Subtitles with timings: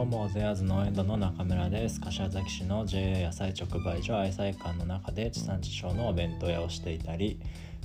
[0.00, 2.00] どうもゼアーズ農園ドの中村です。
[2.00, 7.38] 柏崎市の JA 野菜直売所愛妻館の中で地産地消のお弁当屋をしていたり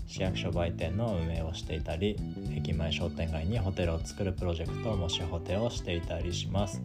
[0.08, 2.18] 市役所売店の運営をしていたり
[2.56, 6.82] 駅前商店街にホテルを作るプロジェクトもしホテをしていたりします。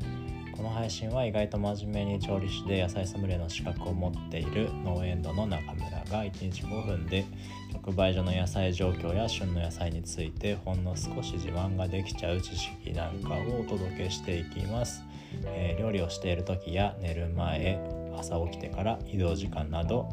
[0.56, 7.24] この配信は意外と真面目に調理師で野菜ソムリエの資格を持っている農園ドの中村が1日5分で
[7.72, 15.02] 直売所の野菜状況や旬の野菜についてほんの少し自慢ができちゃう知識なんかをお届けしていきます、
[15.46, 17.80] えー、料理をしている時や寝る前
[18.16, 20.08] 朝起きてから移動時間など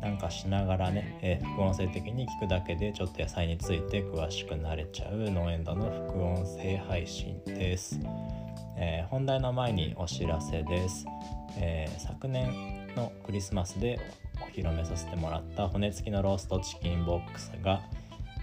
[0.00, 7.98] なんかしながらね、えー、副音声的に聞くだけでちょっと野菜について詳しくなれちゃう農園ドの副音声配信です、
[8.76, 11.04] えー、本題の前にお知らせです、
[11.56, 13.98] え昨年のクリスマスで
[14.40, 17.80] お披露目させてもらった骨付きのローストチキンボックスが、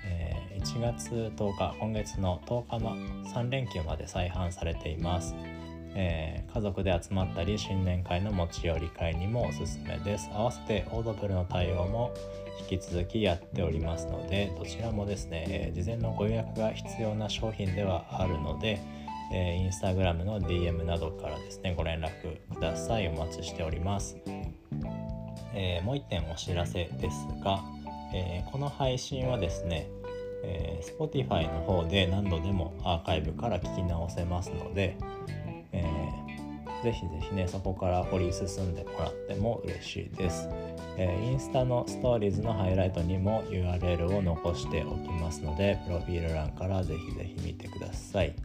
[0.03, 2.95] え、1月10日今月の10日の
[3.33, 5.35] 3連休まで再販されています、
[5.95, 10.29] えー、家族で集まったり新年会の持ち寄り会にもおすすめです。
[10.33, 12.13] 合わせてオードブルの対応も
[12.69, 18.79] 引き続きやっておりますのでどちらもですね、えー、事前のご予約が必要な商品ではあるので
[19.31, 22.11] えー、インスタグラムの DM などからですねご連絡
[22.53, 23.07] ください。
[23.07, 24.17] お待ちしております。
[25.53, 27.63] えー、もう一点お知らせですが、
[28.13, 29.87] え、この配信はですね、
[30.43, 34.97] えー、Spotify の方で何度でもアーカイブから聞き直せますので、
[36.85, 40.47] ぜひぜひねそこから掘り進んでもらっても嬉しいです、
[40.97, 48.35] えー、インスタのストーリーズのハイライトにも URL を残しておきますのでプロフィール欄からぜひぜひ見てください。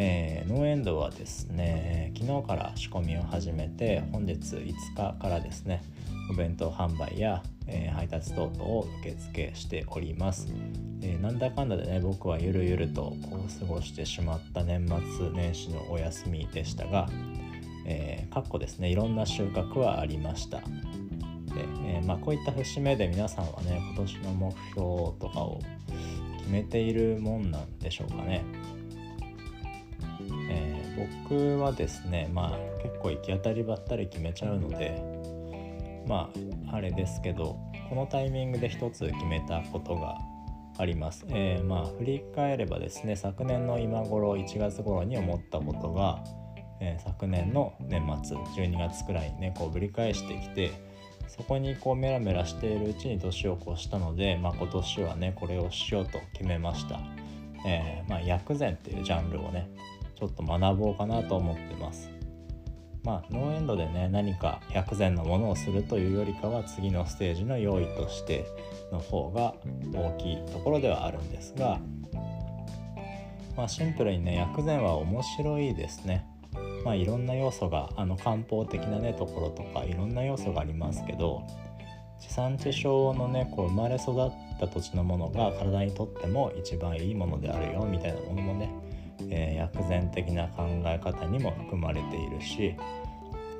[0.00, 5.82] えー、ノーエンドはですね昨日から仕込みを始めて本日5日からですね
[6.30, 10.54] お弁当販売や、えー、配達等々を受け付けしております、
[11.02, 17.08] えー、なんだかんだでね僕はゆるゆるとこう過ごしてしまった年末年始のお休みでしたが、
[17.84, 20.58] えー、かっこですねいろんな収穫はありました。
[20.58, 20.64] で、
[21.82, 24.68] えまあ、こういった節目で皆さんはね今年の目標
[25.18, 25.60] とかを
[26.38, 28.44] 決めているもんなんでしょうかね。
[31.26, 35.02] 僕はですねまあ結構行き当たりばったり決めちゃうので
[36.06, 36.30] ま
[36.70, 40.18] ああれですけどこのタイミングで一つ決めたことが
[40.78, 46.22] あります、えー、まあ振り返ればですね昨年の今頃1月頃に思ったことが、
[46.80, 50.88] えー、昨年の年末12月くらいにねこうぶり返してきて
[51.28, 57.00] そこにこうメラメラしているうちに年を越したので、まあ、今年はねこれをしようと決めました、
[57.66, 59.68] えー、まあ、薬膳っていうジャンルをね
[60.18, 62.10] ちょっと学ぼうかなと思ってます。
[63.04, 68.44] まあ、ノーエンドでね何か薬膳のものをするというよりかは次のステージの用意として
[68.90, 69.54] の方が
[69.94, 71.80] 大きいところではあるんですが、
[73.56, 76.26] まあ、シンプルにね薬膳は面白いですね。
[76.84, 81.46] まあ、いろんな要素があの漢方的なねところとかいろんな要素がありますけど
[82.20, 88.87] 地産地消のねこう生まれ育った土地のものが体にとっても一番いいものであるよみたいなものもね
[89.30, 92.74] えー、薬膳的な考え方にも含まれているし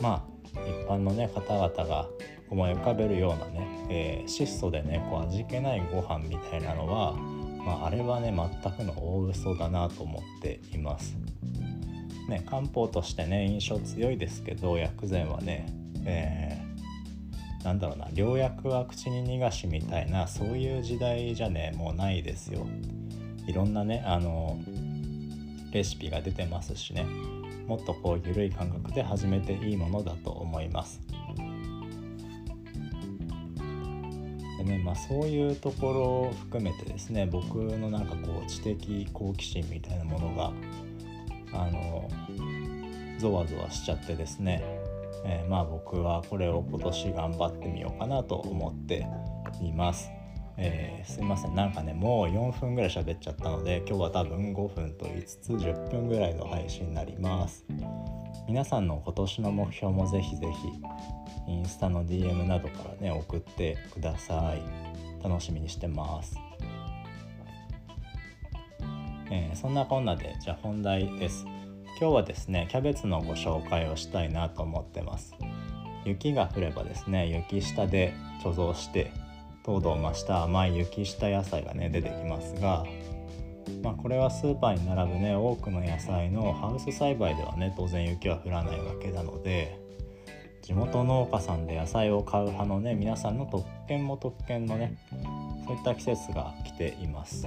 [0.00, 2.06] まあ一般のね方々が
[2.50, 11.16] 思い浮かべるようなね、えー、質素でねこう味気ないご飯みたいなのは、まあ、あれはね全くの大嘘だなと思っています。
[12.28, 15.66] ね、漢方としてね印象強いですけど薬膳はね、
[16.04, 22.66] えー、なんだろうな良薬は口に逃がしみたいなそういう時代じゃねもうないですよ。
[23.46, 24.58] いろんなねあの
[25.72, 27.04] レシピが出てますしね
[27.66, 31.00] もっとこう緩い感覚で始めていいものだと思います。
[34.58, 40.52] でねまあ、そういうところを含めてですね僕のなんかこう知的好奇心みたいなものが
[41.52, 42.08] あの
[43.18, 44.62] ゾワゾワしちゃってですね、
[45.24, 49.06] えー、まあ僕はこれを今年頑張ってみようかなと思って
[49.62, 50.10] います。
[50.60, 51.54] えー、すいません。
[51.54, 57.64] なんかねもう4分ぐらい喋っちゃったので今日は多分5分と5つ10分ぐらいの配信になります。
[58.48, 60.46] 皆さんの今年の目標もぜひぜ
[61.46, 64.62] ひインスタの DM などからね送ってください。
[65.22, 66.36] 楽しみにしてます。
[69.30, 71.44] えー、そんなこんなでじゃあ本題です。
[72.00, 75.34] 今日はですねキャベツのご紹介をしたいなと思ってます。
[76.04, 79.12] 雪が降ればですね雪下で貯蔵して
[79.68, 82.86] 糖度を増した甘い雪下野菜がね出てきますが、
[83.82, 89.78] まあ、これはスーパーに並ぶね多くの野菜のハウス栽培ではね当然雪は降らないわけなので
[90.62, 94.96] 地元農家さんで野菜を買う派のね皆さんの特権も特権のね
[95.66, 97.46] そういった季節が来ています、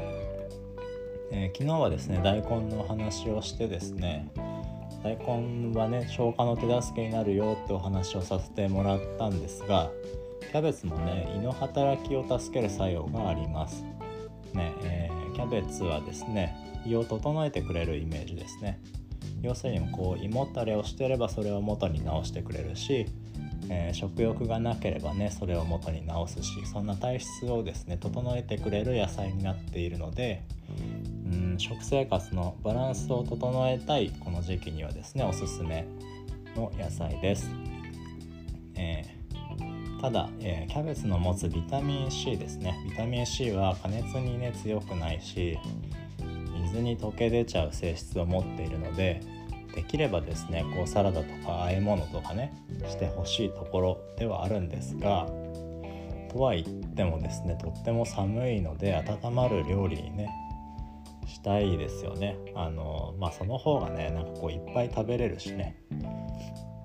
[1.31, 4.31] えー、昨日はですね大根の話をしてですね
[5.03, 9.89] 大根はね消化の手助けになるよってお話をさせてもらったんですが
[10.41, 13.83] キャベツもね胃の働きを助ける作用があります。
[14.53, 18.79] ねえー、キャベツはですね胃を整えてくれるイメージですね。
[19.41, 23.07] 要するにこう胃もたれをしてればそれを元に直してくれるし、
[23.69, 30.43] えー、食欲がなければねそれを元に直すしそんな体質をですね整えてくれる野菜になっているので
[31.31, 35.87] うん食生活のバランスを整えたいこの時期にはですねおすすめ
[36.55, 37.49] の野菜です。
[38.75, 39.20] えー、
[40.01, 42.75] ただ、えー、キャベツの持つビタミン C ですね。
[42.89, 45.59] ビタミン C は加熱にね強くないし
[46.63, 49.21] 水に溶け出ちゃう性質を持っているので
[49.75, 52.51] できればですねこうサラダとか和え物とかね
[52.87, 55.27] してほしいところではあるんですが
[56.31, 60.29] とは言ってもですねとっても寒いので温まる料理にね
[61.27, 62.37] したいですよね。
[62.55, 65.75] あのまあその方がねなんかこういっぱい食べれるしね。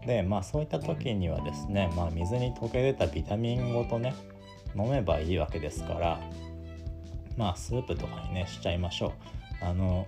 [0.06, 4.14] でまあそういった時にはですね、まあ、水に溶け出たビタミンごとね
[4.76, 6.20] 飲めばいいわけですから
[7.36, 9.64] まあスープとかにねしちゃいましょう。
[9.64, 10.06] あの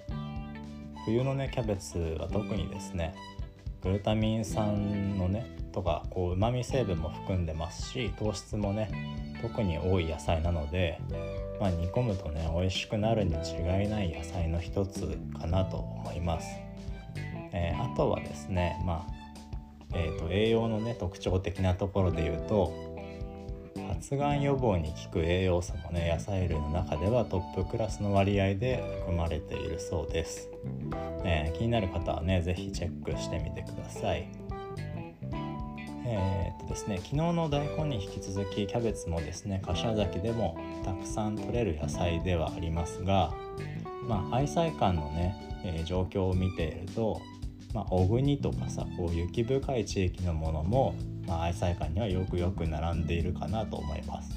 [1.04, 3.14] 冬のねキャベツは特にですね
[3.82, 11.00] グルタミン酸のねとかこう旨味成分も含んでますし糖質もね特に多い野菜なので、
[11.60, 16.48] まあ、煮込むとね美味しくなるに違いない野菜の一つかなと思います、
[17.52, 19.18] えー、あとはですねまあ
[19.94, 22.88] えーと、栄養のね特徴的なところで言うと
[23.88, 30.49] 発がん予防に効く栄養素もね野菜類の中ではトップクラスの割合で含まれているそうです、
[31.25, 34.29] えー、気になる方はね是非チェックしてみてください。
[36.11, 43.34] えー、っとですね昨日の大根に引き続きキャベツもですね柏崎でもたくさん取れる野菜ではありますが
[44.06, 47.20] まあ愛妻館のね、えー、状況を見ていると
[47.75, 50.94] まあ、小国とかさこう雪深い地域のものも、
[51.26, 54.31] まあ、愛妻館にはよくよく並んでいるかなと思います。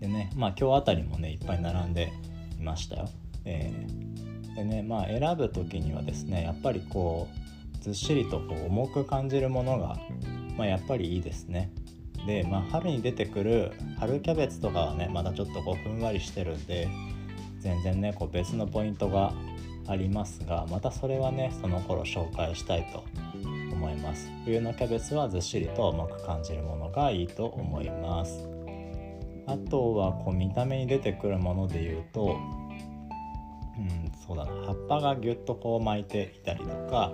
[0.00, 2.12] でねまあ今日あたりもねいっぱい並んで
[2.58, 3.08] いましたよ。
[3.44, 7.28] えー、でねまあ選ぶ時にはですねやっぱりこ
[7.80, 9.96] うずっしりとこう重く感じるものが、
[10.56, 11.70] まあ、やっぱりいいですね。
[12.26, 16.88] で、まあ、春に出てくる春キャベツとかはねまだちょっとこうふんわりしてるんで
[17.60, 19.32] 全然ねこう別のポイントが
[19.88, 23.04] ありますがまたそれはねその頃紹介したいと
[23.72, 24.30] 思います。
[24.44, 28.48] 冬のキャベツはずっしりと重く感じるものがいいと思います。
[29.46, 32.36] あとはこう見た目に出てくるもので言うと
[33.78, 34.50] うんそうだな。
[34.66, 37.12] 葉っぱがぎゅっとこう巻いていたりとか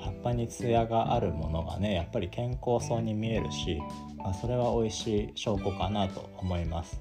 [0.00, 3.78] 葉っぱにツヤがあるものがねやっぱり健康そうに見えるし、
[4.16, 7.00] まあ、それは美味しい証拠かなと思います、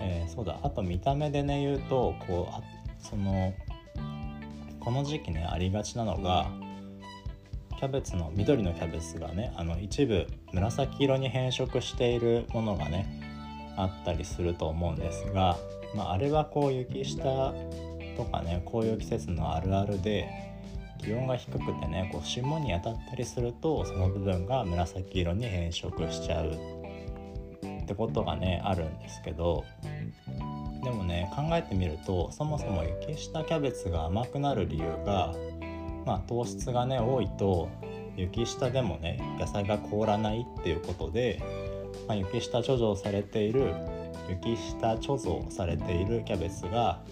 [0.00, 0.58] えー、そうだ。
[0.62, 2.62] あと見た目でね言うとこう
[2.98, 3.54] その
[4.86, 6.48] この時期ねありがちなのが
[7.76, 15.58] キャベツの緑のキャベツがねあの一部紫色に変色しているものがねあったりすると思うんですが、
[15.96, 17.52] まあ、あれはこう雪下
[18.16, 20.28] とかねこういう季節のあるあるで
[21.02, 26.52] 気温が低くてねこう霜に当たったりするとその部分が紫色に変色しちゃう
[27.82, 29.64] ってことがねあるんですけど
[30.86, 35.34] でもね考えてみるとそもそも雪下キャベツが甘くなる理由が、
[36.06, 37.68] まあ、糖質がね多いと
[38.16, 41.42] 雪下でもね野菜が凍らないっていうことで、
[42.06, 43.74] まあ、雪下貯蔵されている
[44.28, 47.02] 雪下貯蔵されているキャベツが、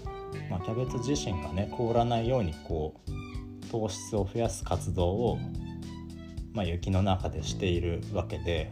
[0.48, 5.38] まあ、キャベツ自身がね凍らないようにこう糖質を増やす活動を、
[6.52, 8.70] まあ、雪の中でしているわけで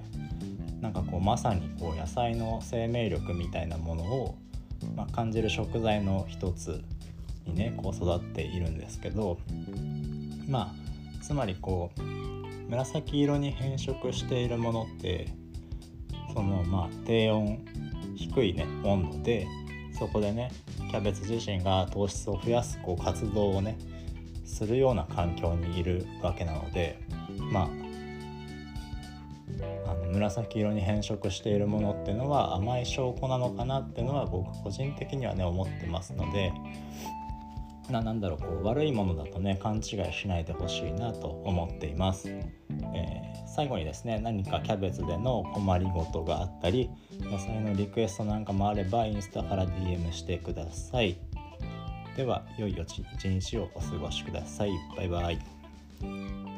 [0.81, 4.39] なんかこうまさにこう野菜の生命力みたいなものを
[4.97, 6.83] まあ、感じる食材の一つ
[7.47, 9.39] にねこう育っているんですけど
[10.49, 10.75] ま
[11.21, 12.03] あつまりこう
[12.69, 15.29] 紫色に変色しているものって
[16.35, 17.59] そのまあ低温
[18.17, 19.47] 低いね温度で
[19.99, 20.51] そこでね
[20.91, 23.79] キャベツ自身が糖質を増やすこう活動をね
[24.45, 26.99] するような環境にいるわけなので
[27.53, 27.92] まあ
[30.13, 36.53] 紫色に変色しているものっていうのは甘い証拠なのかなっていうのは僕個人的にはね思ってますので
[37.91, 46.91] ななんだろうこう悪いものだとね勘違いしないでほしいなと思っています、えー、最後にですね何かキャベツでの困りごとがあったり
[47.21, 51.19] 野菜のリクエストなんかもあればインスタから DM してください。
[52.17, 54.71] では良い一日をお過ごしください。
[54.97, 56.52] バイバイ。